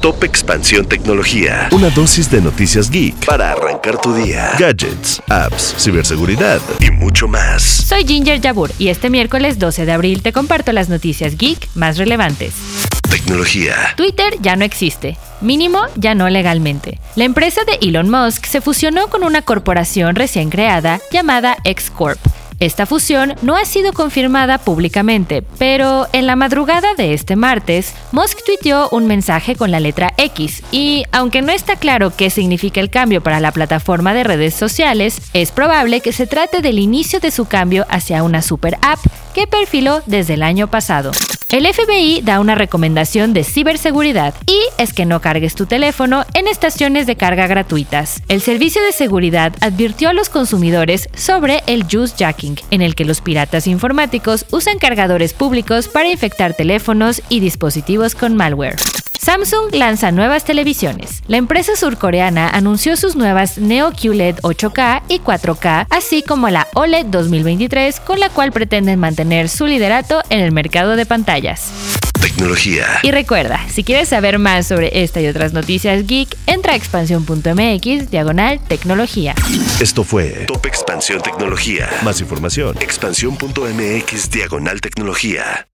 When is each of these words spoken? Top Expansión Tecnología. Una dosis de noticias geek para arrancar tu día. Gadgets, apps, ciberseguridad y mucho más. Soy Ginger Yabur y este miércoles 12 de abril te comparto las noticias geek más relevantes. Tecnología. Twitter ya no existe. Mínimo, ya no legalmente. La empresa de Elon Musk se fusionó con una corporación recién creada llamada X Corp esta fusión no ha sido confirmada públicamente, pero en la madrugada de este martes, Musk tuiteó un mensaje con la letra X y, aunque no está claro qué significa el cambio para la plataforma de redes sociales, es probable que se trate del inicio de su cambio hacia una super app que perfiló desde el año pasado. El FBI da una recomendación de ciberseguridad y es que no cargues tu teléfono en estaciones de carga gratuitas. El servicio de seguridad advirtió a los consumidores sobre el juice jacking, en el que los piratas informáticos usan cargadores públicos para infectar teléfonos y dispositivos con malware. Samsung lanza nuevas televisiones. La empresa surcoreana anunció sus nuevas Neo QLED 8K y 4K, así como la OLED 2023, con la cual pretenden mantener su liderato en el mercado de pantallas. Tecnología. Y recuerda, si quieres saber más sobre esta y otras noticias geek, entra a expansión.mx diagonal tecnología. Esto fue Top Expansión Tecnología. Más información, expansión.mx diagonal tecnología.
Top 0.00 0.24
Expansión 0.24 0.86
Tecnología. 0.86 1.68
Una 1.72 1.90
dosis 1.90 2.30
de 2.30 2.40
noticias 2.40 2.90
geek 2.90 3.26
para 3.26 3.52
arrancar 3.52 4.00
tu 4.00 4.14
día. 4.14 4.52
Gadgets, 4.58 5.22
apps, 5.28 5.74
ciberseguridad 5.78 6.58
y 6.80 6.90
mucho 6.90 7.28
más. 7.28 7.62
Soy 7.62 8.06
Ginger 8.06 8.40
Yabur 8.40 8.70
y 8.78 8.88
este 8.88 9.10
miércoles 9.10 9.58
12 9.58 9.84
de 9.84 9.92
abril 9.92 10.22
te 10.22 10.32
comparto 10.32 10.72
las 10.72 10.88
noticias 10.88 11.36
geek 11.36 11.68
más 11.74 11.98
relevantes. 11.98 12.54
Tecnología. 13.10 13.74
Twitter 13.96 14.36
ya 14.40 14.56
no 14.56 14.64
existe. 14.64 15.18
Mínimo, 15.42 15.82
ya 15.96 16.14
no 16.14 16.30
legalmente. 16.30 16.98
La 17.14 17.24
empresa 17.24 17.60
de 17.64 17.86
Elon 17.86 18.08
Musk 18.08 18.46
se 18.46 18.62
fusionó 18.62 19.08
con 19.08 19.22
una 19.22 19.42
corporación 19.42 20.16
recién 20.16 20.48
creada 20.48 20.98
llamada 21.12 21.58
X 21.64 21.90
Corp 21.90 22.18
esta 22.60 22.84
fusión 22.84 23.34
no 23.40 23.56
ha 23.56 23.64
sido 23.64 23.94
confirmada 23.94 24.58
públicamente, 24.58 25.42
pero 25.58 26.06
en 26.12 26.26
la 26.26 26.36
madrugada 26.36 26.94
de 26.94 27.14
este 27.14 27.34
martes, 27.34 27.94
Musk 28.12 28.44
tuiteó 28.44 28.88
un 28.90 29.06
mensaje 29.06 29.56
con 29.56 29.70
la 29.70 29.80
letra 29.80 30.12
X 30.18 30.62
y, 30.70 31.04
aunque 31.10 31.40
no 31.40 31.52
está 31.52 31.76
claro 31.76 32.12
qué 32.14 32.28
significa 32.28 32.80
el 32.80 32.90
cambio 32.90 33.22
para 33.22 33.40
la 33.40 33.52
plataforma 33.52 34.12
de 34.12 34.24
redes 34.24 34.54
sociales, 34.54 35.22
es 35.32 35.52
probable 35.52 36.02
que 36.02 36.12
se 36.12 36.26
trate 36.26 36.60
del 36.60 36.78
inicio 36.78 37.18
de 37.18 37.30
su 37.30 37.46
cambio 37.46 37.86
hacia 37.88 38.22
una 38.22 38.42
super 38.42 38.76
app 38.82 39.00
que 39.32 39.46
perfiló 39.46 40.02
desde 40.06 40.34
el 40.34 40.42
año 40.42 40.68
pasado. 40.68 41.12
El 41.50 41.66
FBI 41.66 42.20
da 42.22 42.38
una 42.38 42.54
recomendación 42.54 43.32
de 43.32 43.42
ciberseguridad 43.42 44.34
y 44.46 44.60
es 44.78 44.92
que 44.92 45.04
no 45.04 45.20
cargues 45.20 45.56
tu 45.56 45.66
teléfono 45.66 46.24
en 46.34 46.46
estaciones 46.46 47.08
de 47.08 47.16
carga 47.16 47.48
gratuitas. 47.48 48.22
El 48.28 48.40
servicio 48.40 48.80
de 48.84 48.92
seguridad 48.92 49.52
advirtió 49.60 50.10
a 50.10 50.12
los 50.12 50.28
consumidores 50.28 51.08
sobre 51.12 51.64
el 51.66 51.82
juice 51.90 52.14
jacking, 52.16 52.54
en 52.70 52.82
el 52.82 52.94
que 52.94 53.04
los 53.04 53.20
piratas 53.20 53.66
informáticos 53.66 54.46
usan 54.52 54.78
cargadores 54.78 55.32
públicos 55.32 55.88
para 55.88 56.08
infectar 56.08 56.54
teléfonos 56.54 57.20
y 57.28 57.40
dispositivos 57.40 58.14
con 58.14 58.36
malware. 58.36 58.76
Samsung 59.22 59.74
lanza 59.74 60.12
nuevas 60.12 60.46
televisiones. 60.46 61.22
La 61.28 61.36
empresa 61.36 61.76
surcoreana 61.76 62.48
anunció 62.48 62.96
sus 62.96 63.16
nuevas 63.16 63.58
Neo 63.58 63.92
QLED 63.92 64.36
8K 64.36 65.02
y 65.08 65.18
4K, 65.20 65.88
así 65.90 66.22
como 66.22 66.48
la 66.48 66.68
OLED 66.72 67.04
2023, 67.04 68.00
con 68.00 68.18
la 68.18 68.30
cual 68.30 68.50
pretenden 68.50 68.98
mantener 68.98 69.50
su 69.50 69.66
liderato 69.66 70.22
en 70.30 70.40
el 70.40 70.52
mercado 70.52 70.96
de 70.96 71.04
pantallas. 71.04 71.70
Tecnología. 72.18 72.86
Y 73.02 73.10
recuerda, 73.10 73.60
si 73.68 73.84
quieres 73.84 74.08
saber 74.08 74.38
más 74.38 74.66
sobre 74.66 75.02
esta 75.02 75.20
y 75.20 75.26
otras 75.26 75.52
noticias 75.52 76.06
geek, 76.06 76.34
entra 76.46 76.72
a 76.72 76.76
expansión.mx 76.76 78.10
diagonal 78.10 78.58
tecnología. 78.68 79.34
Esto 79.80 80.02
fue 80.02 80.46
Top 80.46 80.64
Expansión 80.64 81.20
Tecnología. 81.20 81.90
Más 82.02 82.22
información, 82.22 82.74
expansión.mx 82.80 84.30
diagonal 84.30 84.80
tecnología. 84.80 85.69